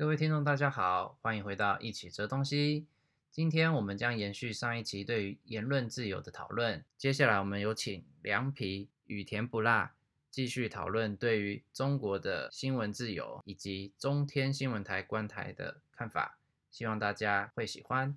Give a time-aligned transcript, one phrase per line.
[0.00, 2.86] 各位听众，大家好，欢迎回到一起折东西。
[3.30, 9.92] 今天我们将延续上一期对于言论自由的讨论，接下来我们有请凉皮与甜不辣
[10.30, 16.38] 继续讨论对于中国的新闻自由以及中天新闻台观台的看法，
[16.70, 18.16] 希望大家会喜欢。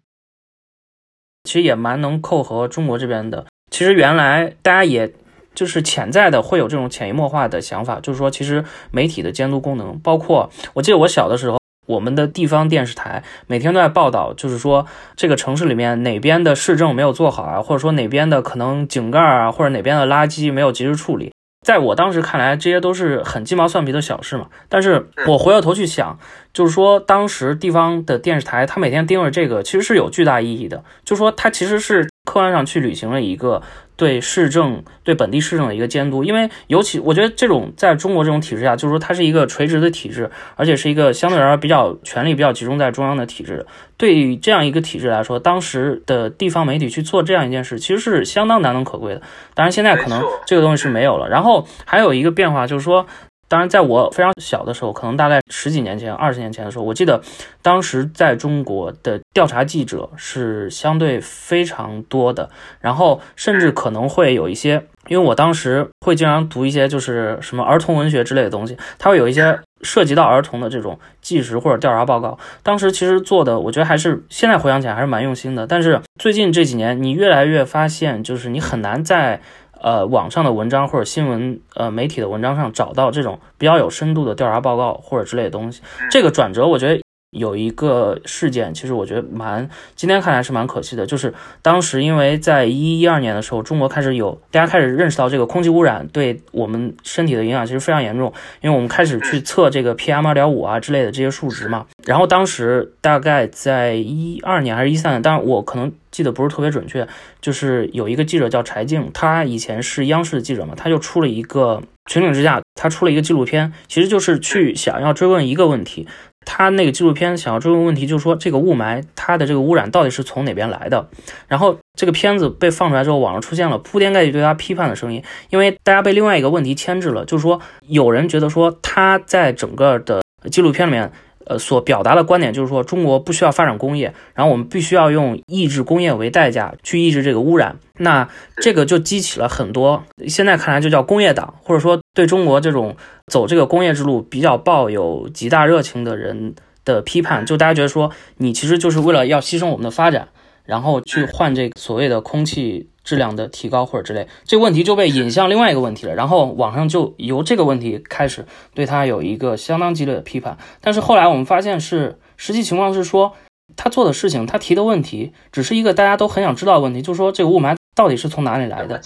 [1.44, 3.48] 其实也蛮能扣合中国这边的。
[3.70, 5.14] 其实原来大家也
[5.54, 11.62] 就是潜在的会有这种潜移默化的想法，就是说其实媒体的监督功能，包括我记得我小的时候。
[11.86, 21.32] 我们的地方电视台每天都在报道，就是说这个城市里面哪边的市政没有做好啊，或者说哪边的可能井盖啊，或者哪边的垃圾没有及时处理。
[21.66, 24.48] 在我当时看来，这些都是很鸡毛蒜皮的小事嘛。
[24.68, 26.20] 但是我回过头去想，
[26.54, 30.84] 就是说当时地方的电视台，它每天盯着这个，其实是有巨大意义的。
[31.06, 33.62] 就说它其实是客观上去履行了一个。
[33.96, 43.68] 对市政、对本地市政的一个监督，因为尤其我觉得这种在中国这种体制下，就是说它是一个垂直的体制，而且是一个相对而言比较权力比较集中在中央的体制。
[43.96, 49.22] 对于这样一个体制来说，当时的地方媒体去做这样一件事，其实是相当难能可贵的。
[49.54, 51.30] 当然，现在可能这个东西是没有了。
[51.30, 53.06] 然后还有一个变化就是说。
[53.54, 57.22] 当然，在我非常小的时候，可能大概十几年前、二十年前的时候，我记得
[57.62, 62.50] 当时在中国的调查记者是相对非常多的，
[62.82, 72.36] 然后甚至可能会有一些，因为我当时会经常读一些就是什么儿童文学之类的东西，它会有一些涉及到儿童的这种纪实或者调查报告。
[72.64, 75.68] 当时其实做的，我觉得还是现在回想起来还是蛮用心的。
[75.68, 79.42] 但是最近这几年，你越来越发现，就是你很难在。
[79.84, 87.04] 呃，网上的文章或者新闻，呃，媒体的文章上找到这种比较有深度的调查报告或者之类的东西，这个转折，我觉得。
[87.34, 101.86] 有一个事件，其实我觉得蛮，今天看来是蛮可惜的，就是当时因为在一一二年的时候，中国开始有大家开始认识到这个空气污染对我们身体的影响其实非常严重，因为我们开始去测这个 PM 二点五啊之类的这些数值嘛。
[102.06, 107.08] 然后当时大概在一二年还是一三年，当然我可能记得不是特别准确，
[107.42, 116.08] 就是有一个记者叫柴静，他以前是央视的记者嘛，他就出了一个群领之下，他出了一个纪录片，其实就是去想要追问一个问题。
[116.46, 121.08] 他那个纪录片想要追问问题，就是说这个雾霾它的这个污染到底是从哪边来的？
[121.48, 130.22] 然后这个片子被放出来之后，网上出现了铺天盖地对他批判的声音，因为大家被另外一个问题牵制了，就是说有人觉得说他在整个的
[130.52, 131.12] 纪录片里面。
[131.46, 137.78] 呃，所表达的观点就是说，中国不需要发展工业，然后我们必须要用抑制工业为代价去抑制这个污染。
[137.98, 138.28] 那
[138.58, 142.96] 这个就激起了很多现在看来就叫工业党，或者说对中国这种
[143.28, 146.56] 走这个工业之路比较抱有极大热情的人
[146.86, 147.46] 的批判。
[147.46, 150.30] 就大家觉得说，你其实就是为了要牺牲我们的发展，
[150.66, 152.90] 然后去换这个所谓的空气。
[153.04, 156.16] 质量的提高或者之类，这个问题就被引向另外一个问题了。
[156.16, 160.58] 然后网上就由这个问题开始对他有一个相当激烈的批判。
[160.82, 163.34] 但是后来我们发现是实际情况是说，
[163.76, 169.02] 他做的事情，他提的问题只是一个大家都很想知道的问题，就是说这个雾霾到底是从哪里来的？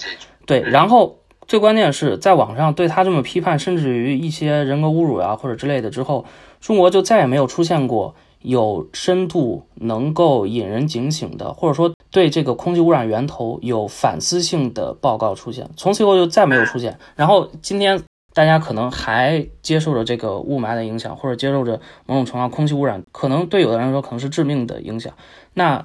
[0.46, 0.60] 对。
[0.60, 6.24] 然后最关键的是，在网上对他这么批判，甚至于一些人格侮辱啊或者之类的之后，
[6.60, 8.14] 中国就再也没有出现过。
[8.40, 16.98] 有深度能够引人警醒的，或者说对这个空气污染源头有反思性的报告出现，从此以后就再没有出现。
[17.16, 18.00] 然后今天
[18.32, 25.12] 大家可能还接受着这个雾霾的影响，或者接受着某种程度上空气污染，可能对有的人说可能是致命的影响。
[25.54, 25.84] 那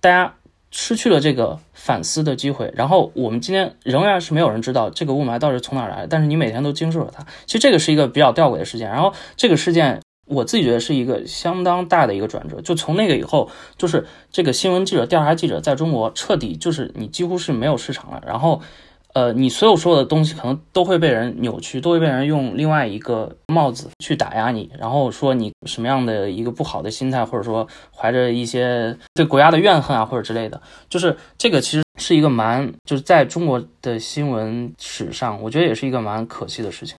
[0.00, 0.34] 大家
[0.70, 2.70] 失去了这个反思的机会。
[2.76, 7.24] 然后我们今天仍然是没有人知道这个雾霾到底从哪来，但是你每天都经受着它。
[7.46, 8.90] 其实这个是一个比较吊诡的事件。
[8.90, 10.00] 然后这个事件。
[10.26, 18.20] 我自己觉得是一个相当大的一个转折，就从那个以后，就是这个新闻记者、调查记者在中国彻底就是你几乎是没有市场了。
[18.26, 18.60] 然后，
[19.14, 30.60] 呃，你所有说的东西可能都会被人扭曲，都会被人用另外一个帽子去打压你，然后说你什么样的一个不好的心态，或者说怀着一些对国家的怨恨啊，或者之类的。
[30.88, 36.96] 就是这个其实是一个蛮，就是在中国的新闻史上，我觉得也是一个蛮可惜的事情。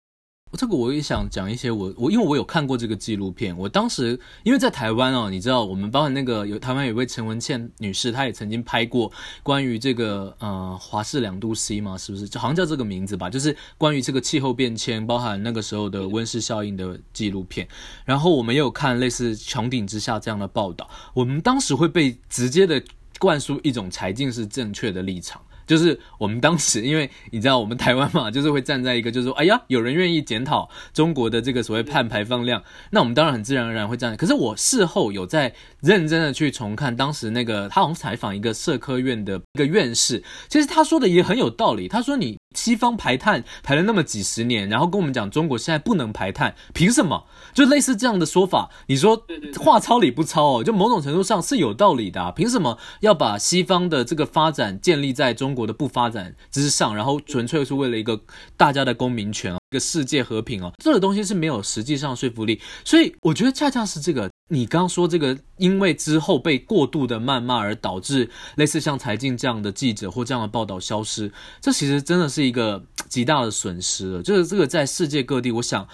[0.54, 9.12] 这个我也想讲一些我我因为我有看过这个纪录片，我当时因为在台湾哦，你知道我们包含那个有台湾有位陈文茜女士，她也曾经拍过
[9.44, 12.28] 关于这个呃华氏两度 C 嘛，是不是？
[12.30, 17.68] 就好像叫这个名字吧，就是关于这个气候变迁，包含那个时候的温室效应的纪录片。
[18.06, 22.82] 然后我们也有看类似《穹顶之下》这样的报道，我们当时会被直接的
[23.20, 25.42] 灌输一种柴静是正确的立场。
[25.68, 34.18] 就是我们当时， 因为你知道我们台湾嘛，就是会站在一个，就是说，哎呀，有人愿意检讨中国的这个所谓碳排放量，那我们当然很自然而然会站。
[34.18, 41.88] 可是我事后有在认真的去重看当时那个，他好像采访一个社科院的一个院士，其实他说的也很有道理。
[41.88, 47.26] 他说你西方排碳排了那么几十年，然后跟我们讲中国现在不能排碳，凭什么？
[47.54, 49.26] 就类似这样的说法，你说
[49.60, 52.32] 话糙理不糙哦，就某种程度上是有道理的啊。
[52.32, 58.20] 凭什么要把西方的这个发展建立在中国的不发展之上，然后纯粹是为了一个
[58.58, 62.60] 大家的公民权啊，一个世界和平哦，这个东西是没有实际上说服力。
[62.84, 74.24] 所以我觉得恰恰是这个，你刚刚说这个，因为之后被过度的谩骂而导致类似像柴静这样的记者或这样的报道消失，这其实真的是一个极大的损失了。
[74.24, 75.88] 就是这个在世界各地，我想。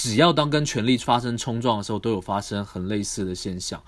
[0.00, 3.82] 只要当跟权力发生冲撞的时候，都有发生很类似的现象。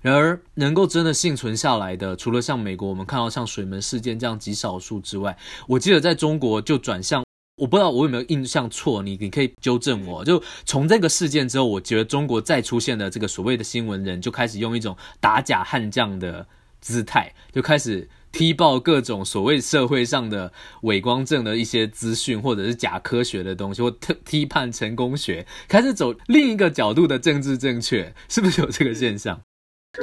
[0.00, 7.25] 然而，能够真的幸存下来的，除了像美国，我们看到像水门事件这样极少数之外，我记得在中国就转向，
[7.56, 10.24] 我不知道我有没有印象错，你你可以纠正我。
[10.24, 16.46] 就从这个事件之后，我觉得中国再出现的这个所谓的新闻人，就开始用一种打假悍将的
[16.80, 18.08] 姿态，就开始。
[18.32, 29.40] 踢爆各种所谓社会上的伪光正的一些资讯，或者是假科学的东西，或特批判成功学，开始走另一个角度的政治正确，是不是有这个现象？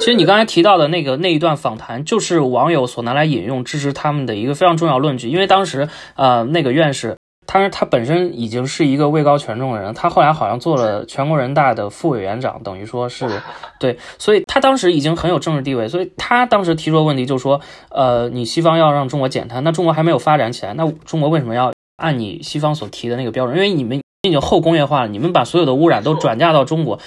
[0.00, 7.16] 其实你刚才提到的那个那一段访谈，就是网友所拿来引用支持他们的一个非常重要论据，因为当时呃那个院士。
[7.46, 13.42] 他他本身已经是一个位高权重的人，他后来好像做了全国人大的副委员长，等于说是
[13.78, 17.60] 对，所以他当时已经很有政治地位，所以他当时提出的问题就是说，
[17.90, 23.56] 呃，你西方要让中国减碳，那中国还没有发展起来，那中国为什么要按你西方所提的那个标准？
[23.56, 26.98] 因为你们已经后工业化了，你们把所有的污染都转嫁到中国，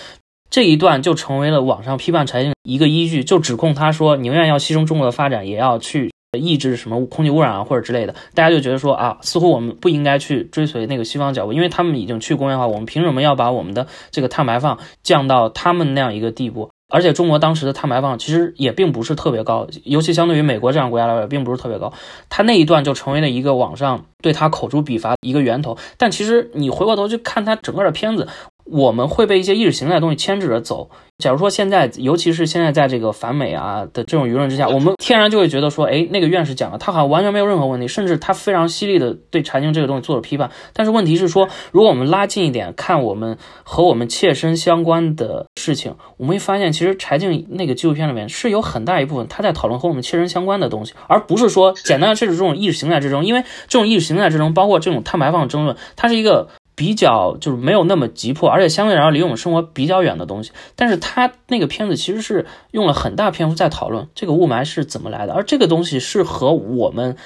[0.49, 6.11] 这一段就成为了网上批判柴静一个依据，就指控他说宁愿要牺牲中国的发展，也要去。
[6.33, 16.69] 抑制什么空气污染啊，或者之类的，大家就觉得说啊，似乎我们不应该去追随那个西方脚步，因为他们已经去工业化，我们凭什么要把我们的这个碳排放降到他们那样一个地步？
[16.89, 21.93] 而且中国当时的碳排放其实也并不是特别高，尤其相对于美国这样国家来说，并不是特别高。
[22.29, 25.77] 他那一段就成为了一个网上对他口诛笔伐一个源头。
[25.97, 28.27] 但其实你回过头去看他整个的片子。
[28.69, 30.89] 我们会被一些意识形态的东西牵制着走。
[31.17, 40.51] 假如说现在，尤其是现在在这个反美啊的这种舆论之下，我们天然就会觉得说，哎，那个院士讲的，他好像完全没有任何问题，甚至他非常犀利的对柴静这个东西做了批判。
[40.73, 53.25] 但是问题是说，如果我们拉近一点看，我们和我们切身相关的事情，我们会发现，其实柴静那个纪录片里面是有很大一部分他在讨论和我们切身相关的东西，而不是说简单的这是这种意识形态之争。
[53.25, 56.47] 因为这种意识形态之争，包括这种碳排放争论，它是一个。
[56.77, 60.51] 比较就是没有那么急迫，而且相对来说离我们生活比较远的东西。
[60.75, 67.17] 但是他那个片子其实是用了很大篇幅在讨论这个雾霾是怎么来的，而这个东西是和我们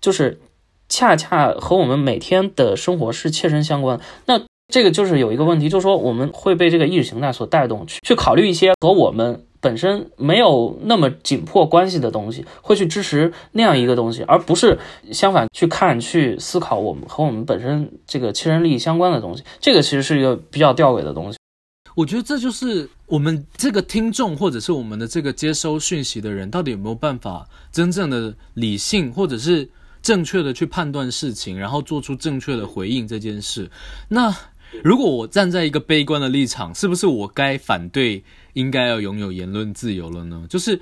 [0.00, 0.40] 就是
[0.88, 4.00] 恰恰和我们每天的生活是切身相关。
[4.26, 4.40] 那
[4.72, 9.44] 这个就是有一个问题，就是说我们会被这个意识形态所带动去去考虑一些和我们。
[9.64, 14.78] 本身没有那么紧迫关系的东西，会去支持那样一个东西，而不是
[15.10, 19.42] 相反去看、去思考我们和我们本身这个切身利益相关的东西。
[19.58, 21.38] 这个其实是一个比较吊诡的东西。
[21.94, 29.70] 我觉得这就是我们这个听众，或者是我们的这个接收讯息的人，到底有没有办法真正的理性，或者是
[30.02, 33.70] 正确的去判断事情，然后做出正确的回应这件事。
[34.08, 34.34] 那
[34.82, 38.24] 如果我站在一个悲观的立场，是不是我该反对？
[38.54, 40.46] 应该要拥有言论自由了呢？
[40.48, 40.80] 就是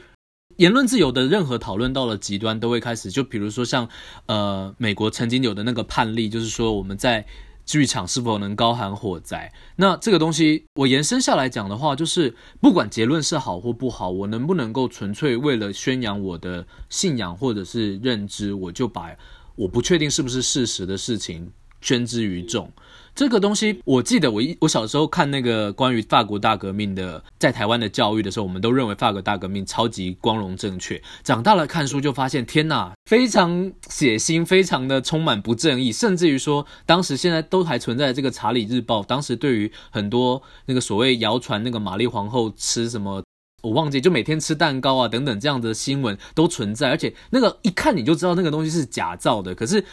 [0.57, 3.11] 言论自由的任何讨论到了极端，都会开始。
[3.11, 3.89] 就比如说像
[4.27, 7.25] 呃，美国曾经有的那个判例，就是说我们在
[7.65, 9.51] 剧场是否能高喊火灾？
[9.77, 19.11] 那这个东西我延伸下来讲的话，就是不管结论是好或不好，我能不能够纯粹为了宣扬我的信仰或者是认知，我就把
[19.55, 22.71] 我不确定是不是事实的事情宣之于众？
[23.15, 31.01] 这个东西，我记得我一我小时候看那个关于法国大革命的，在台湾的教育的时候，我们都认为法国大革命超级光荣正确。
[31.23, 43.23] 长大了看书就发现，天哪，非常血腥，非常的充满不正义，甚至于说，当时现在都还存在这个《查理日报》，当时对于很多那个所谓谣传那个玛丽皇后吃什么，
[43.63, 49.85] 我忘记，就每天吃蛋糕啊等等这样的新闻都存在，而且那个一看你就知道那个东西是假造的，可是。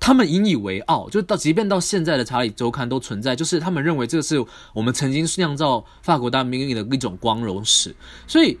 [0.00, 7.94] 他们引以为傲，就到即便到现在的《查理周刊》都存在，就是他们认为这是我们曾经酿造法国大命运的一种光荣史。
[8.26, 8.58] 所以，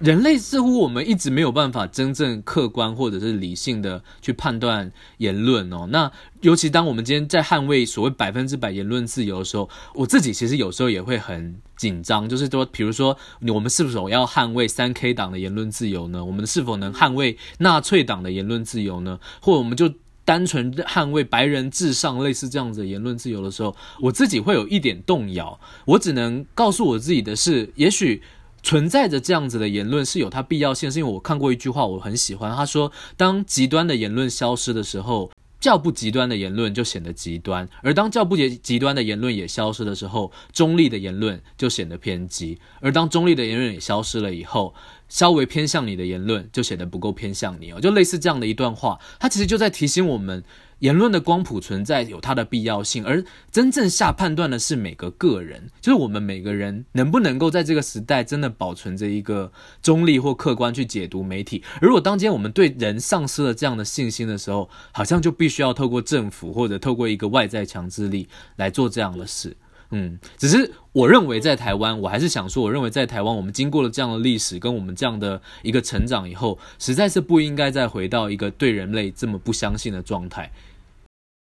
[0.00, 5.86] 人类似乎我们一直没有办法真正客观或者是理性的去判断言论哦。
[5.90, 13.16] 那尤其当我们今天在捍卫所谓百分之百言论自由的时候，我自己其实有时候也会很紧张，就是说，比如说，
[13.48, 16.24] 我们是否要捍卫三 K 党的言论自由呢？
[16.24, 19.20] 我们是否能捍卫纳粹党的言论自由呢？
[19.40, 19.88] 或者我们就
[20.24, 25.58] 单纯捍卫白人至上类似这样子的言论自由的时候，我自己会有一点动摇。
[25.84, 28.22] 我只能告诉我自己的是，也许。
[28.66, 32.50] 存在着这样子的言论是有它必要性，是因为我看过一句话，我很喜欢。
[32.56, 44.74] 他说，当极端的言论消失的时候，较不极端的言论就显得极端；而当较不极极端的言论也消失的时候，中立的言论就显得偏激；而当中立的言论也消失了以后，
[45.14, 47.80] 稍微偏向你的言论就显得不够偏向你哦。
[47.80, 50.42] 就类似这样的一段话，它其实就在提醒我们。
[50.80, 61.62] 言论的光谱存在有它的必要性，而真正下判断的是每个个人，就是我们每个人能不能够在这个时代真的保存着一个中立或客观去解读媒体。
[61.80, 69.56] 如果当今我们对人丧失了这样的信心的时候，好像就必须要透过政府或者透过一个外在强制力来做这样的事。
[69.96, 80.50] 嗯，只是我认为在台湾，我还是想说，我认为在台湾，我们经过了这样的历史，跟我们这样的一个成长以后，实在是不应该再回到一个对人类这么不相信的状态。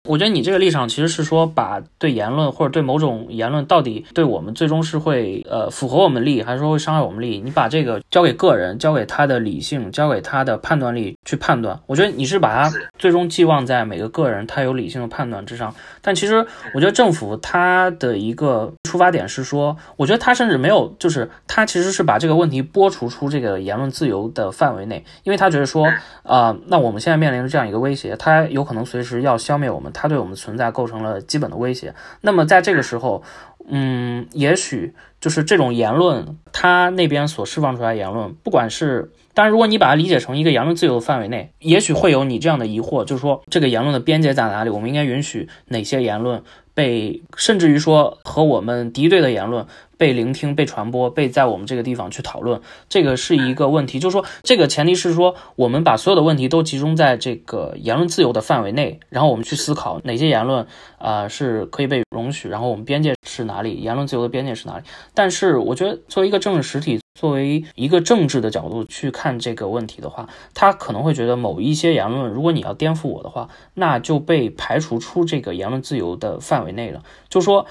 [0.08, 7.42] 我觉得你这个立场其实是说，把对言论或者对某种言论到底对我们最终是会呃符合我们利益，还是说会伤害我们利益？
[7.42, 11.78] 你把这个交给个人，交给他的理性，交给他的判断力去判断。
[11.86, 15.76] 我觉得你是把它最终寄望在每个个人他有理性的判断之上。
[16.02, 25.86] 但其实我觉得政府他的一个出发点是说，我觉得他甚至没有，就是他其实是把这个问题剥除出这个言论自由的范围内，因为他觉得说，
[26.24, 29.92] 呃，那我们现在面临着这样一个威胁，他有可能随时要消灭我们。
[30.00, 31.96] 它对我们存在构成了基本的威胁。
[32.22, 33.24] 那么在这个时候，
[33.68, 44.70] 嗯，也许就是这种言论，它那边所释放出来言论，不管是，当然，如果你把它理解成一个言论自由的范围内，也许会有你这样的疑惑，就是说这个言论的边界在哪里？
[44.70, 46.44] 我们应该允许哪些言论
[46.76, 49.66] 被，甚至于说和我们敌对的言论。
[49.98, 54.00] 被聆听、被传播、被在我们这个地方去讨论，这个是一个问题。
[54.00, 60.62] 就是说，这个前提是说，我们把所有的问题都集中在这个言论自由的范围内，然后我们去思考哪些言论
[61.00, 64.86] 啊、呃、是可以被容许，然后我们边界是哪里，言论自由的边界是哪里。
[65.14, 77.02] 但是，我觉得作为一个政治实体，作为一个政治的角度去看这个问题的话，他可能会觉得某一些言论，如果你要颠覆我的话，那就被排除出这个言论自由的范围内了。
[77.30, 77.66] 就是说，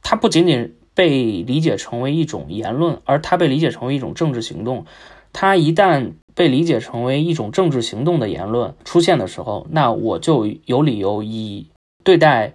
[0.00, 0.76] 它不仅仅。
[0.94, 4.84] 被理解成为一种言论，而它被理解成为一种政治行动。
[5.32, 11.68] 它一旦被理解成为一种政治行动的言论出现的时候，那我就有理由以
[12.04, 12.52] 对待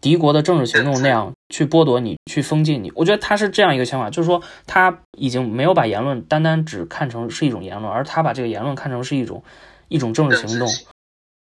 [0.00, 2.92] 敌国的政治行动那样去剥夺你、去封禁你。
[2.94, 9.42] 我觉得他是这样一个想法，就是说他已经没有把言论单单只看成是一种言论，而他把这个言论看成是一种
[9.88, 10.68] 一种政治行动。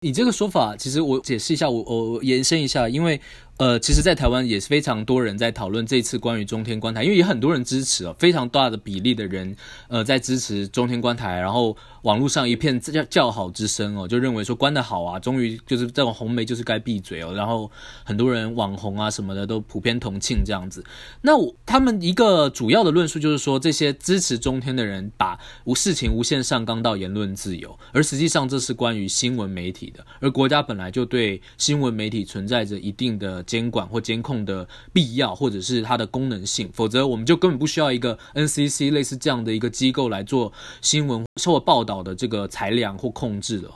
[0.01, 3.19] 你这个说法，其实我解释一下，我我延伸一下，因为。
[3.57, 17.71] 呃，其实，在台湾也是非常多人在讨论这次关于中天关台，因为也很多人支持哦，非常大的比例的人，呃，在支持中天关台，然后网络上一片叫叫好之声哦，就认为说关的好啊，终于就是这种红媒就是该闭嘴哦，然后
[18.03, 20.83] 很多人网红啊什么的都普遍同庆这样子。
[21.21, 21.31] 那
[21.65, 33.43] 他们一个主要的论述就是说，这些支持中天的人把无事情无限上纲到言论自由，而实际上这是关于新闻媒体的，而国家本来就对新闻媒体存在着一定的。
[33.47, 43.71] 监管或监控的必要，或者是它的功能性，否则我们就根本不需要一个 NCC 类似这样的一个机构来做新闻或报道的这个裁量或控制的。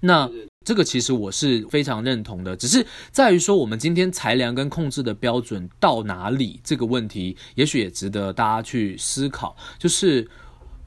[0.00, 0.30] 那
[0.64, 10.26] 这个其实我是非常认同的，只是在于说我们今天裁量跟控制的标准到哪里这个问题，也许也值得大家去思考，就是。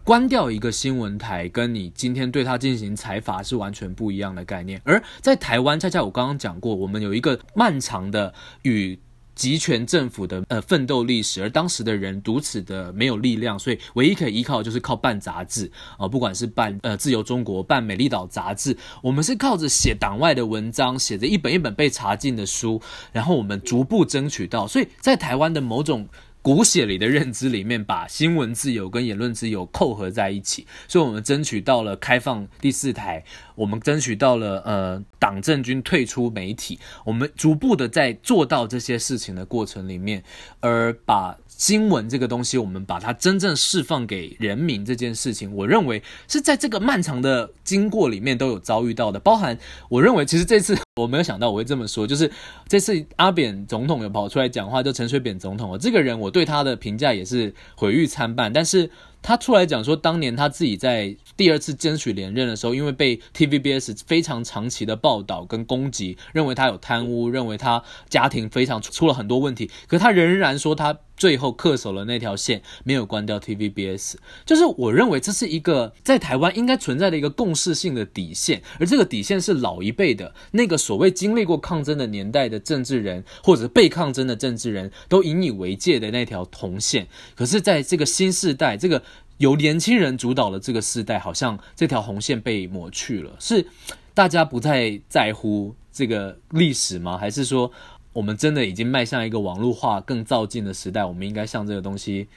[0.10, 4.82] 关掉一个新闻台，跟你今天对它进行裁罚是完全不一样的概念。
[4.84, 8.98] 而在台湾，恰恰我刚刚讲过，我们有一个漫长的与
[9.36, 26.08] 集权政府的呃奋斗历史，而当时的人如此的没有力量，所以唯一可以依靠就是靠办杂志啊、呃，不管是办呃自由中国、办美丽岛杂志，我们是靠着写党外的文章，写着一本一本被查禁的书，然后我们逐步争取到，所以在台湾的某种。
[26.50, 40.24] 骨血里的认知里面，把新闻自由跟言论自由扣合在一起，所以我们争取到了开放第四台，我们争取到了呃党政军退出媒体，我们逐步的在做到这些事情的过程里面，
[40.60, 41.38] 而把。
[41.48, 49.20] 新闻这个东西，我们把它真正释放给人民这件事情，我认为是在这个漫长的经过里面都有遭遇到的。
[49.20, 52.30] 包含我认为，其实这次我没有想到我会这么说，就是
[52.68, 58.52] 这次阿扁总统有跑出来讲话，就陈水扁总统，这个人我对他的评价也是毁誉参半。
[58.52, 58.90] 但是
[59.22, 74.16] 他出来讲说，当年他自己在第二次争取连任的时候，因为被 TVBS 非常长期的报道跟攻击，认为他有贪污，认为他家庭非常出了很多问题，可他仍然说他最后恪守了那条线，没有关掉 TVBS。
[74.46, 87.08] 就是我认为这是一个在台湾应该存在的一个共识性的底线，而这个底线是老一辈的那个所谓经历过抗争的年代的政治人，或者被抗争的政治人都引以为戒的那条红线。
[87.36, 89.04] 可是，在这个新世代，这个
[89.38, 93.68] 由年轻人主导的这个世代，好像这条红线被抹去了，是
[94.16, 97.16] 大家不再在乎这个历史吗？
[97.16, 97.72] 还是说
[98.12, 101.06] 我们真的已经迈向一个网络化更造进的时代？
[101.06, 102.28] 我们应该向这个东西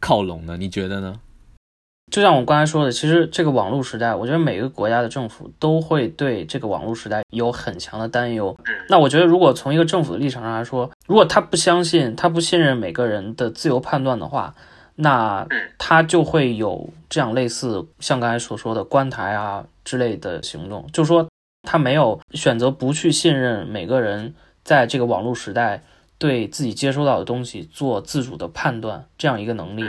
[0.00, 0.56] 靠拢呢？
[0.56, 1.20] 你觉得呢？
[2.12, 8.54] 就像我刚才说的，其实这个网络时代，我觉得每个国家的政府都会对这个网络时代有很强的担忧。
[8.90, 14.54] 那我觉得，如果从一个政府的立场上来说，如果他不相信、他不信任每个人的自由判断的话，
[14.96, 15.46] 那
[15.78, 21.26] 他就会有这样类似像刚才所说的关台啊之类的行动，就是说
[21.62, 25.82] 他没有选择不去信任每个人在这个网络时代
[26.18, 29.88] 对自己接收到的东西做自主的判断这样一个能力。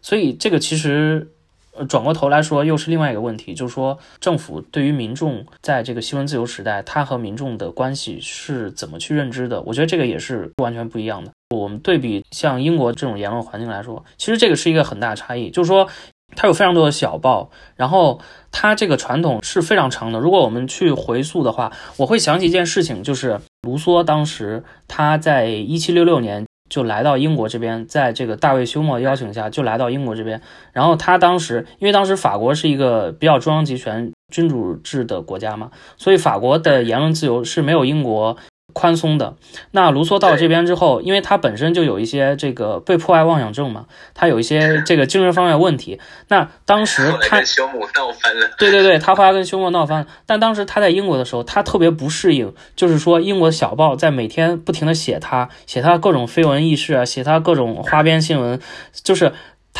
[0.00, 1.32] 所以这个其实。
[1.76, 9.60] 呃，转过头来说，又是另外一个问题，就是说政府对于民众在这个新闻自由时代，他和民众的关系是怎么去认知的？
[9.62, 11.32] 我觉得这个也是完全不一样的。
[11.54, 15.88] 我们对比像英国这种言论环境来说，其实这个是一个很大差异，就是说
[16.36, 18.20] 它有非常多的小报，然后
[18.52, 20.20] 它这个传统是非常长的。
[20.20, 26.44] 如果我们去回溯的话，我会想起一件事情，就是卢梭当时他在一七六六年。
[26.74, 30.40] 就来到英国这边，在这个大卫休谟邀请下，就来到英国这边。
[30.72, 38.36] 然后他当时，因为当时法国是一个比较中央集权、君主制的国家嘛，所以法国的言论自由是没有英国
[38.72, 39.36] 宽松的。
[39.70, 46.00] 那卢梭到这边之后，因为他本身就有一些这个被迫害妄想症嘛，他有一些这个精神方面的问题。
[46.28, 50.06] 那当时他跟休谟闹翻了，对对对，他后来跟休谟闹翻了。
[50.26, 58.60] 但当时他在英国的时候，他特别不适应，就是说英国的小报在每天不停的写他，写他各种绯闻轶事啊，写他各种花边新闻，
[59.02, 59.32] 就是。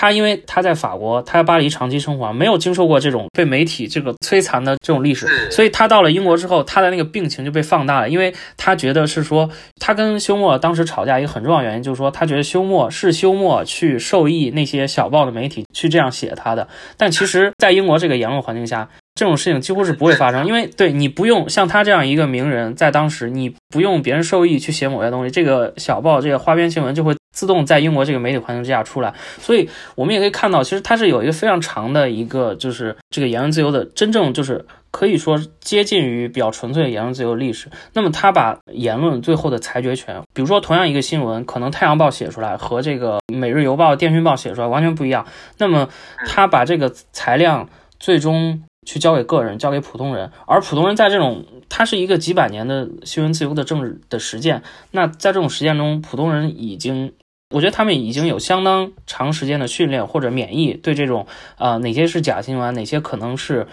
[0.05, 8.09] 他因为他在法国，他在巴黎长期生活，没有经受过这种被媒体这个摧残的这种历史，所以他到了英国之后，他的那个病情就被放大了。
[8.11, 9.49] 因为他觉得是说，
[9.81, 16.69] 他跟休谟当时吵架一个很重要原因就是说，他觉得休谟是休谟去受益那些小报的媒体去这样写他的，
[16.99, 18.87] 但其实，在英国这个言论环境下。
[19.17, 29.13] 这种事情几乎是不会发生，因为对你不用像他这样一个名人，在当时你不用别人受益去写某些东西，这个小报这个花边新闻就会自动在英国这个媒体环境之下出来。
[29.39, 37.69] 所以我们也可以看到，其实它是有一个非常长的一个，就是这个言论自由的真正就是可以说接近于比较纯粹的言论自由历史。
[37.93, 45.27] 那么他把言论最后的裁决权，比如说同样一个新闻，可能太阳报写出来和这个每日邮报、电讯报写出来完全不一样。
[45.59, 45.89] 那么
[46.27, 47.69] 他把这个裁量
[47.99, 48.63] 最终。
[48.87, 54.63] 去交给个人，交给普通人，而普通人在这种，它是一个几百年的新闻自由的政治的实践。
[54.91, 57.15] 那在这种实践中，普通人已经，
[57.55, 63.69] 我觉得他们已经有相当长时间的训练或者免疫，对这种呃哪些是假新闻，哪些可能是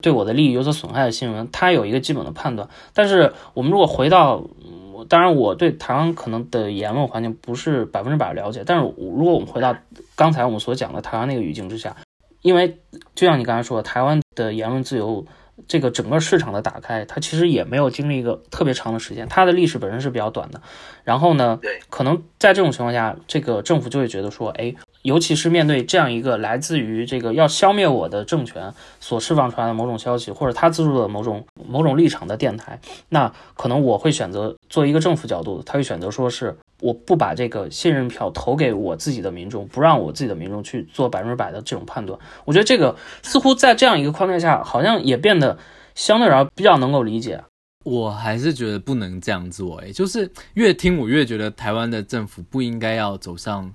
[0.00, 2.68] 对我的利益有所损害的新闻，他有一个基本的判断。
[2.94, 4.44] 但是我们如果回到，
[5.08, 9.76] 当然我对台湾可能的言论环境不是百分之百了解，但是如果我们回到
[10.14, 11.96] 刚才我们所讲的台湾那个语境之下。
[12.42, 12.78] 因为
[13.14, 15.26] 就像你刚才说，台湾的言论自由，
[15.66, 20.60] 这个整个市场的打开，它其实也没有经历一个特别长的时间，它的历史本身是比较短的。
[21.04, 36.56] 然后呢，可能在这种情况下，这个政府就会觉得说，哎，尤其是面对这样一个来自于这个要消灭我的政权所释放出来的某种消息，或者他资助的某种某种立场的电台，那可能我会选择作为一个政府角度，他会选择说是。
[36.82, 42.18] 我不把这个信任票投给我自己的民众，不让我自己的民众去做百分之百的这种判断。
[42.46, 45.58] 我觉得这个似乎在这样一个框架下，好像也变得
[45.94, 47.38] 相对而言比较能够理解。
[47.84, 53.70] 我还是觉得不能这样做，诶，就是越听我越觉得台湾的政府不应该要走上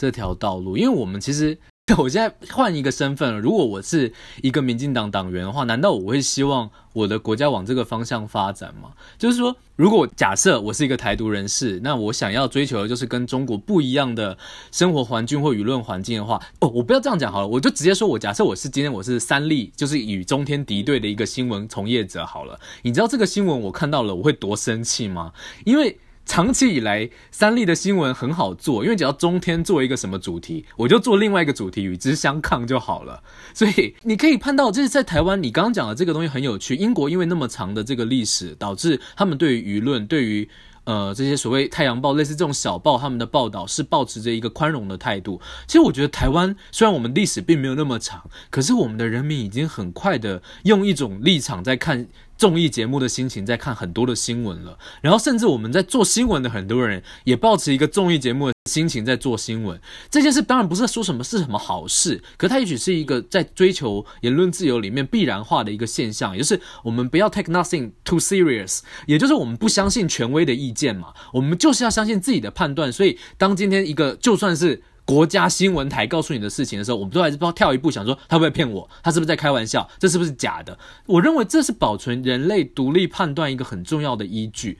[0.00, 1.58] 这条道路，因为我们其实。
[1.98, 3.40] 我现在换一个身份了。
[3.40, 8.92] 如果我是一个民进党党员的话，难道我会希望我的国家往这个方向发展吗？
[9.18, 14.38] 就是说，如果假设我是一个台独人士，那我想要追求的就是跟中国不一样的
[14.70, 22.60] 生活环境或舆论环境的话，哦，我不要这样讲好了，我就直接说我假设我是今天我是三立，就是与中天敌对的一个新闻从业者好了。
[22.82, 25.32] 你知道这个新闻我看到了我会多生气吗？
[25.64, 25.98] 因为。
[26.30, 33.24] 长期以来，三立的新闻很好做，因为只要中天做一个什么主题，我就做另外一个主题与之相抗就好了。
[33.52, 36.76] 所以你可以看到，就是在台湾，你刚刚讲的这个东西很有趣。
[36.76, 40.48] 英国因为那么长的这个历史，导致他们对于舆论、对于
[40.84, 45.40] 呃这些所谓太阳报类似这种小报他们的报道是保持着一个宽容的态度。
[45.66, 52.06] 其实我觉得台湾虽然我们历史并没有那么长，可是我们的人民已经很快的用一种立场在看。
[52.40, 59.78] 综艺节目的心情在看很多的新闻了，然后甚至我们在做新闻的很多人也抱持一个综艺节目的心情在做新闻。
[60.08, 72.90] 这件事当然不是说什么是什么好事，可它也许是一个在追求言论自由里面必然化的一个现象，也就是我们不要 take nothing too serious，也就是我们不相信权威的意见嘛，我们就是要相信自己的判断。
[72.90, 74.82] 所以当今天一个就算是。
[75.10, 78.88] 国家新闻台告诉你的事情的时候，我们都还是不知道跳一步，想说他会不会骗我？
[79.02, 79.90] 他是不是在开玩笑？
[79.98, 80.78] 这是不是假的？
[81.06, 84.78] 我认为这是保存人类独立判断一个很重要的依据。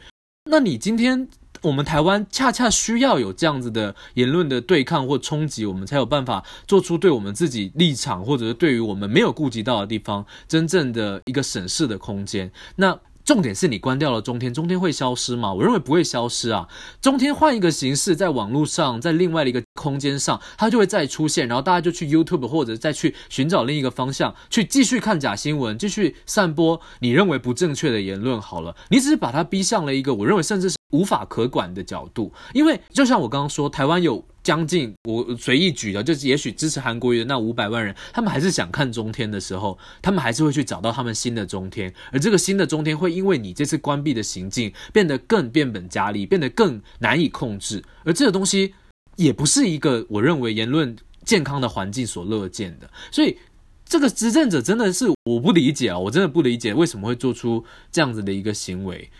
[0.48, 1.26] 那你今天
[1.62, 12.52] 我们台湾恰恰需要有这样子的言论的对抗或冲击，我们才有办法做出对我们自己立场，或者是对于我们没有顾及到的地方，真正的一个审视的空间。
[12.76, 13.00] 那。
[13.22, 15.52] 重点是你关掉了中天，中天会消失吗？
[15.52, 16.66] 我认为不会消失啊。
[17.00, 28.40] 中天换一个形式，在网络上，在另外的一个空间上，它就会再出现，然后大家就去 YouTube 或者再去寻找另一个方向，去继续看假新闻，继续散播你认为不正确的言论。
[28.40, 34.24] 好了，你只是把它逼向了一个我认为甚至是无法可管的角度，因为就像我刚刚说，台湾有。
[34.42, 48.72] 将近我随意举的，就是也许支持韩国瑜的那五百万人，他们还是想看中天的时候，他们还是会去找到他们新的中天，而这个新的中天会因为你这次关闭的行径变得更变本加厉，变得更难以控制，而这个东西
[49.20, 53.36] 也不是一个我认为言论健康的环境所乐见的，所以
[53.84, 59.10] 这个执政者真的是我不理解啊，我真的不理解为什么会做出这样子的一个行为。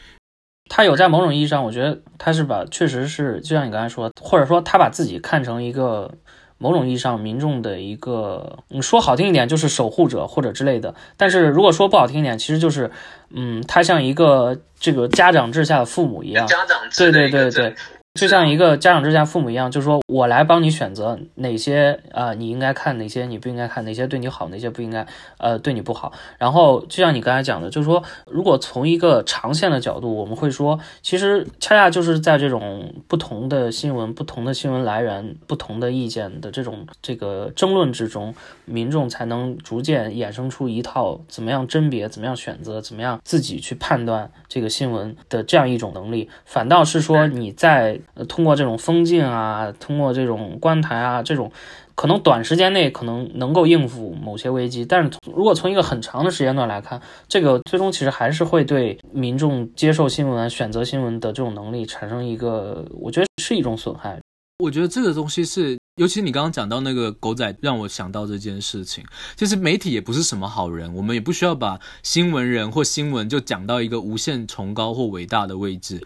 [0.70, 6.14] 他有在某种意义上，我觉得他是把，确实是就像你刚才说，或者说他把自己看成一个
[6.56, 12.90] 某种意义上民众的一个，你说好听一点就是守护者或者之类的，但是如果说不好听一点，其实就是，
[13.30, 17.76] 嗯，他像一个这个家长制下的父母一样，家长制对对对对。
[18.14, 25.06] 就像一个家长之下父母一样，就是说我来帮你选择哪些啊、你应该看哪些，你不应该看哪些，对你好，哪些不应该，
[25.38, 26.12] 呃，对你不好。
[26.36, 46.28] 然后就像你刚才讲的，就是说，如果从一个长线的角度，我们会说，其实恰恰就是在这种不同的新闻、不同的新闻来源、不同的意见的这种这个争论之中，民众才能逐渐衍生出一套怎么样甄别、怎么样选择、怎么样自己去判断这个新闻的这样一种能力。
[46.44, 51.50] 反倒是说你在呃，通过这种封禁啊，通过这种关台啊，这种
[51.94, 64.20] 可能短时间内可能能够应付某些危机，但是如果从一个很长的时间段来看，这个最终其实还是会对民众接受新闻、选择新闻的这种能力产生一个，我觉得是一种损害。
[64.58, 65.79] 我觉得这个东西是。
[66.00, 69.04] 尤其你刚刚讲到那个狗仔，让我想到这件事情。
[69.36, 76.02] 其实媒体也不是什么好人，我们也不需要把新闻人或新闻就讲到一个无限崇高或伟大的位置。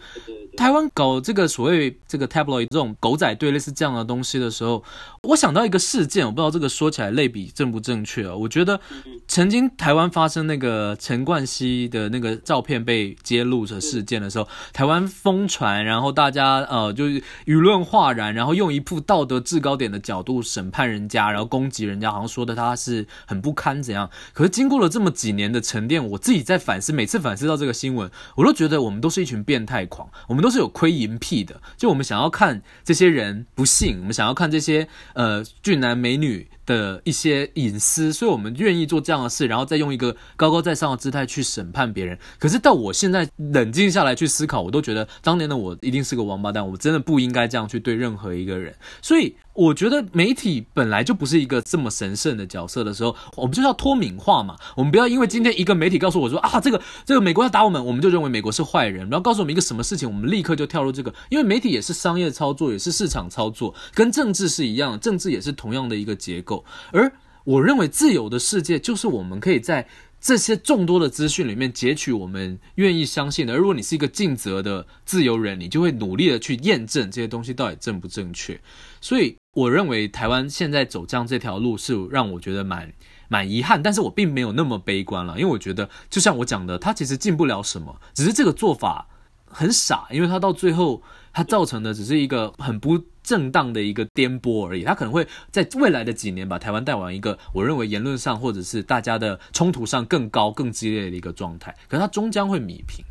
[0.57, 4.83] 台湾搞这个所谓这个 tabloid 这种狗仔队类似这样的东西的时候，
[5.25, 8.35] 我想到一个事件，我不知道这个说起来类比正不正确啊？
[8.35, 8.79] 我觉得
[9.27, 24.09] 曾经台湾发生那个陈冠希的那个照片被揭露的事件的时候，台湾疯传，然后大家呃就是舆论哗然，然后用一副道德制高点的角度审判人家，然后攻击人家，好像说的他是很不堪怎样。
[24.33, 31.59] 可是经过了这么几年的沉淀，我自己在反思，每次反思到这个新闻，我都觉得我们都是一群变态狂，我们都是有窥淫癖的。
[31.77, 42.17] 就我们想要看这些人不幸，我们想要看这些呃俊男美女的一些隐私，所以我们愿意做这样的事，然后再用一个高高在上的姿态去审判别人。
[42.39, 48.75] 可是到我现在冷静下来去思考，我都觉得当年的我一定是个王八蛋，我真的不应该这样去对任何一个人。
[49.01, 49.35] 所以。
[49.55, 54.57] 我觉得媒体本来就不是一个这么神圣的角色的时候，我们就要脱敏化嘛。
[54.75, 61.13] 我们不要因为今天一个媒体告诉我说啊，这个这个美国要打我们，我们就认为美国是坏人，然后告诉我们一个什么事情，我们立刻就跳入这个。
[61.29, 66.54] 因为媒体也是商业操作，也是市场操作，跟政治是一样的，政治也是同样的一个结构。
[66.91, 67.11] 而
[67.43, 69.87] 我认为自由的世界就是我们可以在。
[70.17, 78.59] 这些众多的资讯里面截取我们愿意相信的，而如果你是一个尽责的自由人，你就会努力的去验证这些东西到底正不正确。
[78.99, 82.91] 所以我认为台湾现在走这样这条路是让我觉得蛮
[83.27, 89.07] 蛮遗憾，但是我并没有那么悲观了，因为我觉得就像我讲的，它其实进不了什么，只是这个做法
[89.45, 91.03] 很傻，因为它到最后
[91.35, 92.99] 它造成的只是一个很不。
[93.25, 103.03] 正当的一个颠簸而已，它可能会在未来的几年把台湾带往一个我认为言论上或者是大家的冲突上更高、更激烈的一个状态，可是它终将会弭平。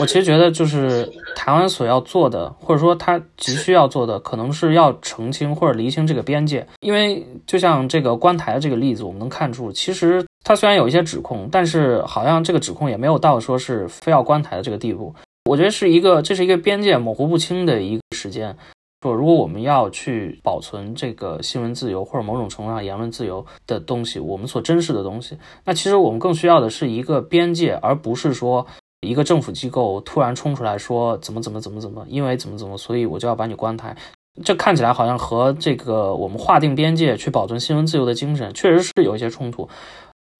[0.00, 15.14] 我其实觉得，就是台湾所要做的，或者说他急需要做的，可能是要澄清或者厘清这个边界，因为就像这个关台的这个例子，我们能看出，其实他虽然有一些指控，但是好像这个指控也没有到说是非要关台的这个地步。
[15.44, 18.56] 我觉得是一个，这是一个边界模糊不清的一个时间。
[19.02, 28.66] 说如果我们要去保存这个新闻自由或者某种程度上言论自由的东西，我们所珍视的东西，那其实我们更需要的是一个边界，而不是说
[29.02, 33.94] 一个政府机构突然冲出来说怎么怎么怎么怎么，因为怎么怎么，所以我就要把你关台。
[34.42, 39.68] 这看起来好像和这个我们划定边界去保存新闻自由的精神确实是有一些冲突。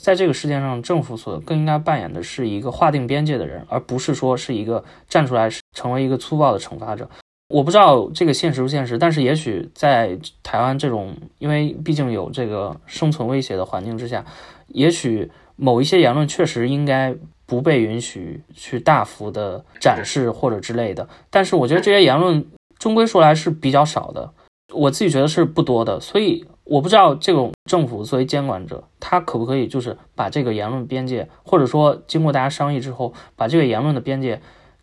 [0.02, 7.08] 在这个世界上，政府所更应该扮演的是一个划定边界的人，而不是说是一个站出来成为一个粗暴的惩罚者。
[7.48, 14.24] 我不知道这个现实不现实，但是也许在台湾这种因为毕竟有这个生存威胁的环境之下，
[14.68, 17.14] 也许某一些言论确实应该
[17.46, 21.08] 不被允许去大幅的展示或者之类的。
[21.30, 22.44] 但是我觉得这些言论
[22.78, 24.32] 终归说来是比较少的，
[24.74, 26.44] 我自己觉得是不多的，所以。
[26.64, 34.40] 我不知道这种政府作为监管者，他可不可以就是把这个言论边界，或者说经过大家商议之后，把这个言论的边界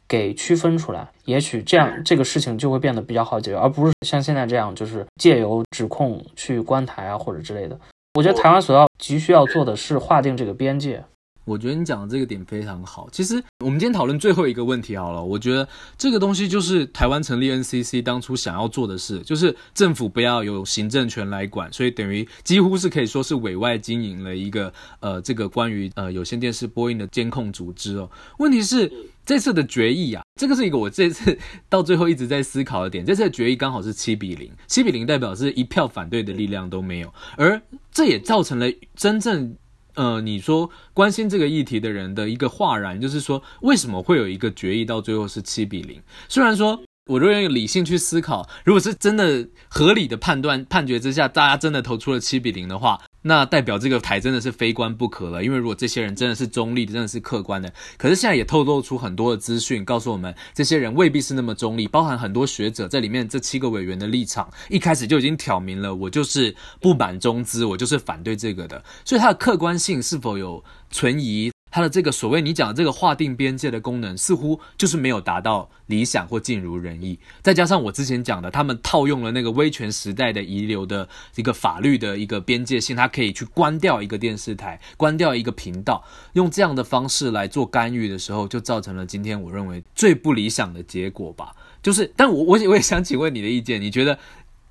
[0.08, 7.80] 给区分出来，也许这样这个事情就会变得比较好解决，而不是像现在这样，就是借由指控去关台啊或者之类的。
[8.14, 11.04] 我觉得台湾所要急需要做的是划定这个边界。
[11.44, 13.10] 我觉得你讲的这个点非常好。
[13.12, 15.24] 其实我们今天讨论最后一个问题好了。
[15.24, 28.10] 我觉得这个东西就是台湾成立 NCC 当初想要做的事，就是政府不要有行政权来管，所以等于几乎是可以说是委外经营了一个呃这个关于呃有线电视播映的监控组织哦。
[28.38, 28.92] 问题是
[29.26, 33.06] 这次的决议啊，这个是一个我这次到最后一直在思考的点。
[33.06, 39.56] 这次的决议刚好是七比零，七比零代表是一票反对的力量都没有，而这也造成了真正。
[39.96, 46.02] 呃，你说关心这个议题的人的一个哗然，就是说为什么会有一个决议到最后是七比零？
[46.28, 53.02] 虽然说，我就用理性去思考，如果是真的合理的判断判决之下，大家真的投出了七比零的话。
[53.24, 71.52] 那代表这个台真的是非官不可了，因为如果这些人真的是中立的，真的是客观的，可是现在也透露出很多的资讯，告诉我们这些人未必是那么中立，包含很多学者在里面，这七个委员的立场一开始就已经挑明了，我就是不满中资，我就是反对这个的，所以它的客观性是否有存疑？
[71.72, 77.18] 它的这个所谓你讲的这个划定边界的功能，似乎就是没有达到理想或尽如人意。
[77.42, 86.04] 再加上我之前讲的，他们套用了那个威权时代的遗留的一个法律的一个边界性，它可以去关掉一个电视台，关掉一个频道，
[86.34, 91.56] 用这样的方式来做干预的时候，就造成了今天我认为最不理想的结果吧。
[91.82, 94.20] 就是，但我我也我也想请问你的意见，你觉得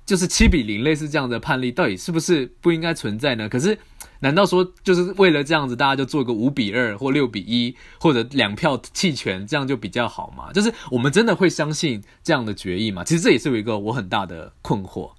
[0.05, 3.49] 就是七比零类似这样的判例，到底是不是不应该存在呢？
[3.49, 3.75] 可是。
[4.21, 10.53] 难道说就是为了这样子，大家就做个五比二或六比一，或者两票弃权，这样就比较好吗？
[10.53, 13.03] 就是我们真的会相信这样的决议吗？
[13.03, 15.11] 其实这也是有一个我很大的困惑。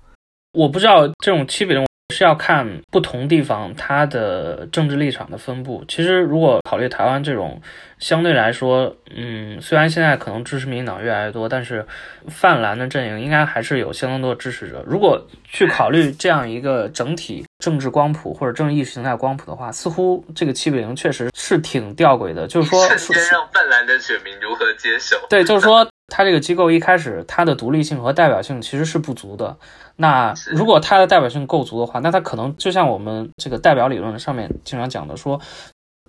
[0.52, 1.91] 我不知道这种区别的。
[2.22, 5.84] 是要看不同地方它的政治立场的分布。
[5.88, 7.60] 其实，如果考虑台湾这种
[7.98, 11.84] 相对来说，嗯，虽然现在可能支持民进党越来越多，但是
[12.28, 14.84] 泛蓝的阵营应该还是有相当多的支持者。
[14.86, 22.46] 如果去考虑这样一个整体政治光谱或者政治意识形态光谱的话，似乎这个七比零确实是挺吊诡的。
[22.46, 25.16] 就是说，瞬间让泛蓝的选民如何接受？
[25.28, 29.56] 对，就是说，它这个机构一开始它的独立性和代表性其实是不足的。
[30.02, 35.40] 那如果它的代表性够足的话，那它可能就像我们这个代表理论上面经常讲的说，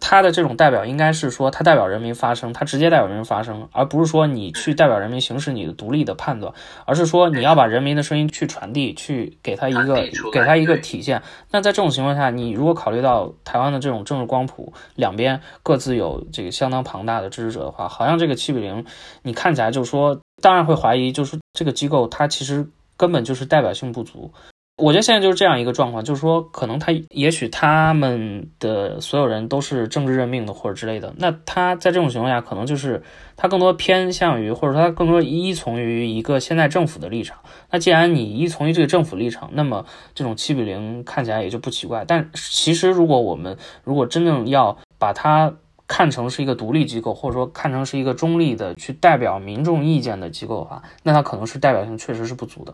[0.02, 6.52] 它的这种代表应该是说它代表人民发声，它直接代表人民发声，而不是说你去代表人民行使你的独立的判断，
[6.86, 9.94] 而是说你要把人民的声音去传递，去给他一个
[10.32, 11.22] 给他一个体现。
[11.52, 18.84] 那在这种情况下，你如果考虑到台湾的这种政治光谱，两边各自有这个相当庞大的支持者的话，好像这个七比零，
[19.22, 22.68] 你看起来就是说，当然会怀疑，就是这个机构它其实。
[22.98, 24.32] 根本就是代表性不足，
[24.78, 33.04] 我觉得现在就是这样一个状况，就是说，可能他也许他们的所有人都是政治任命的或者之类的，那他在这种情况下，可能就是
[33.36, 37.38] 他更多偏向于，或者说他更多依从于一个现在政府的立场。
[37.70, 42.04] 那既然你依从于这个政府立场，那么这种七比零看起来也就不奇怪。
[42.06, 45.54] 但其实，如果我们如果真正要把它
[45.96, 52.74] 看成是一个独立机构，或者说看成是一个中立的去代表民众意见的机构的话，那它可能是代表性确实是不足的。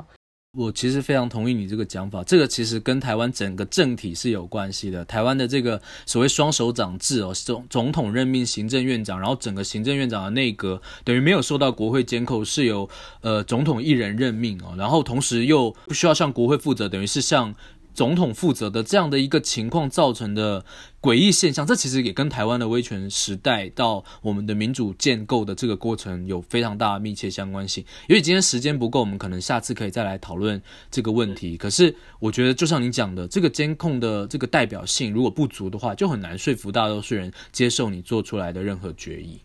[0.57, 5.03] 我其实非常同意你这个讲法，这个其实跟台湾整个政体是有关系的。
[5.03, 17.53] 台湾的这个所谓双首长制哦，总总统任命行政院长，然后整个行政院长的内阁等于没有受到国会监控，是由呃总统一人任命哦，然后同时又不需要向国会负责，等于是向。
[17.93, 20.63] 总统负责的这样的一个情况造成的
[21.01, 27.83] 诡异现象，这其实也跟台湾的威权时代到我们的民主建构的这个过程有非常大的密切相关性。
[28.07, 31.57] 因为今天时间不够，我们可能下次可以再来讨论这个问题。
[31.57, 39.39] 可是我觉得，就像你讲的，这个监控的这个代表性如果不足的话，就很难说服大多数人接受你做出来的任何决议。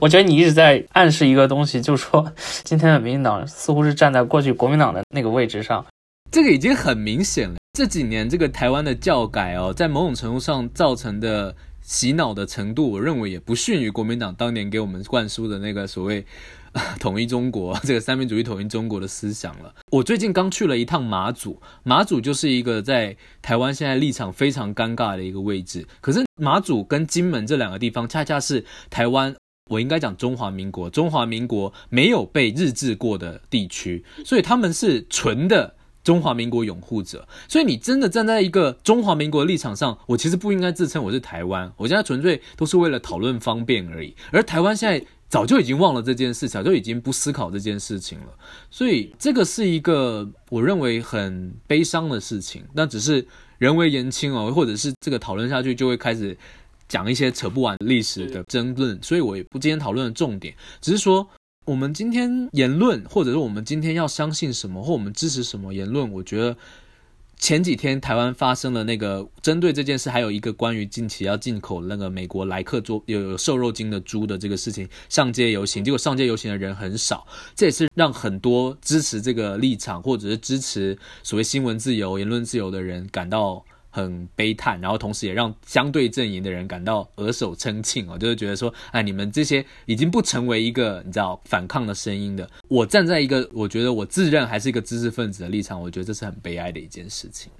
[0.00, 2.32] 我觉得你一直在暗示一个东西，就是说
[2.64, 5.86] 今天的民进党似乎是站在过去国民党的那个位置上，
[6.32, 7.56] 这个已经很明显了。
[7.74, 16.24] 这几年这个台湾的教改哦，在某种程度上造成的洗脑的程度，我认为也不逊于国民党当年给我们灌输的那个所谓
[17.00, 19.74] 统一中国 这个三民主义统一中国的思想了。
[19.90, 25.84] 我最近刚去了一趟马祖，马祖就是一个在台湾现在立场非常尴尬的一个位置。
[26.00, 29.34] 可是马祖跟金门这两个地方，恰恰是台湾。
[29.70, 35.74] 我应该讲中华民国，中华民国没有被日治过的地区，所以他们是纯的
[36.04, 37.26] 中华民国拥护者。
[37.48, 44.14] 所以你真的站在一个中华民国的立场上，我其实不应该自称我是台湾，我现在纯粹都是为了讨论方便而已。
[44.30, 48.26] 而台湾现在早就已经忘了这件事，早就已经不思考这件事情了。
[48.70, 52.62] 所以这个是一个我认为很悲伤的事情。
[52.74, 53.26] 那只是
[53.58, 56.36] 人为言轻哦，或者是这个讨论下去就会开始。
[56.86, 61.26] 讲一些扯不完历史的争论，所以我也不今天讨论的重点，只是说
[61.64, 66.10] 我们今天言论，或者是我们今天要相信什么，或我们支持什么言论。
[66.12, 66.56] 我觉得
[67.38, 83.64] 前几天台湾发生了那个针对这件事，还有一个关于近期要进口那个美国莱克做有有瘦肉精的猪的这个事情，上街游行，结果上街游行的人很少，这也是让很多支持这个立场，或者是支持所谓新闻自由、言论自由的人感到。
[83.94, 92.48] 很悲叹，然后同时也让相对阵营的人感到额手称庆哦，就是觉得说，哎，你们这些已经不成为一个你知道反抗的声音的。
[92.66, 97.52] 我站在一个我觉得我自认还是一个知识分子的立场，我觉得这是很悲哀的一件事情。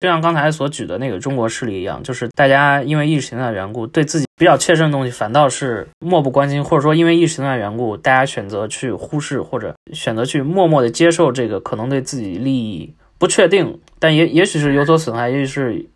[0.00, 12.94] 就像刚才所举的那个中国势力一样，就是大家因为意识形态的缘故，对自己比较切身的东西反倒是漠不关心，或者说因为意识形态的缘故，大家选择去忽视或者选择去默默的接受这个可能对自己利益。
[13.18, 15.86] 不确定，但也也许是有所损害，也许是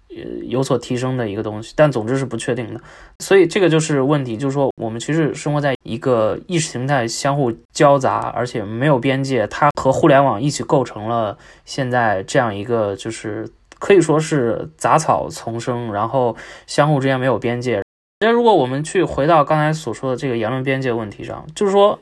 [0.49, 2.81] 有所提升的一个东西，但总之是不确定的。
[3.21, 16.37] 所以这个就是问题，就是说我们其实生活在一个意识形态相互交杂，而且没有边界，它和互联网一起构成了现在这样一个，就是可以说是杂草丛生，然后
[16.67, 17.83] 相互之间没有边界。
[18.21, 21.99] 那如果我们去回到刚才所说的这个言论边界问题上，就是说。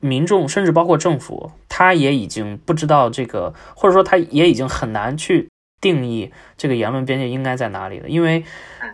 [0.00, 5.48] 民众甚至包括政府，他也已经不知道这个，或者说他也已经很难去
[5.80, 8.44] 定义这个言论边界应该在哪里了，因为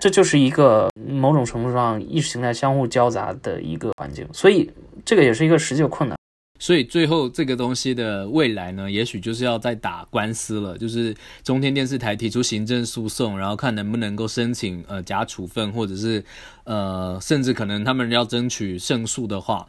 [0.01, 4.71] 这就是一个某种程度上意识形态相互交杂的一个环境，所以
[5.05, 6.17] 这个也是一个实际的困难。
[6.61, 16.25] 所以最后这个东西的未来呢，也许就是要再打官司了，就是中天电视台提出行政诉讼，然后看能不能够申请呃假处分，或者是
[16.63, 19.67] 呃甚至可能他们要争取胜诉的话。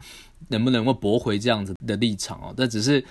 [0.48, 2.54] 能不能够驳回这样子的立场哦？
[2.56, 3.04] 但只是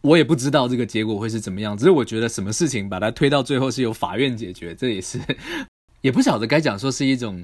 [0.00, 1.76] 我也不知道这个结果会是怎么样。
[1.76, 5.20] 只是我觉得什么事情把它推到最后是由法院解决，这也是
[6.02, 7.42] 也不晓得该讲说是一种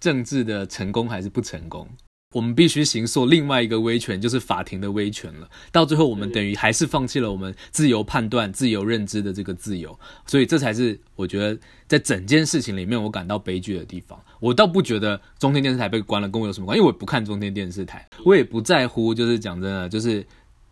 [0.00, 1.88] 政治的成功还是不成功。
[2.34, 5.48] 我们必须行受另外一个威权，就是法庭的威权了。
[5.70, 9.98] 到最后，我们等于还是放弃了我们自由判断、自由认知的这个自由。
[10.26, 14.20] 所以，这才是我觉得在整件事情里面我感到悲剧的地方。
[14.40, 19.14] 我倒不觉得中天电视台被关了跟我有什么关系，因为我不看中天电视台，我也不在乎。
[19.14, 20.26] 就是讲真的，就是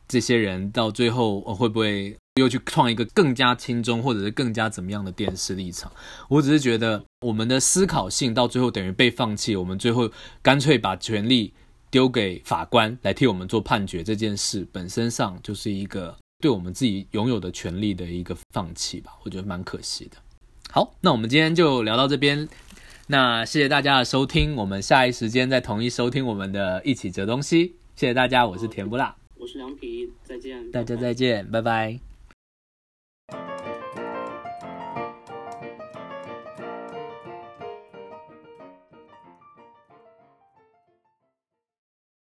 [0.06, 5.92] 这些人到最后会不会又去创一个更加轻中，或者是更加怎么样的电视立场？
[6.28, 10.10] 我只是觉得我们的思考性到最后等于被放弃，我们最后
[10.42, 11.52] 干脆把权力
[11.90, 19.12] 丢给法官来替我们做判决，这件事本身上就是一个对我们自己拥有的权利的一个放弃吧。
[19.22, 20.16] 我觉得蛮可惜的。
[20.72, 22.48] 好，那我们今天就聊到这边。
[23.06, 27.76] 那谢谢大家的收听，我们下一时间再同一收听我们的一起折东西。
[27.94, 31.48] 谢谢大家，我是甜不辣，我是凉皮，再见，大家再见。
[31.48, 32.13] 拜拜。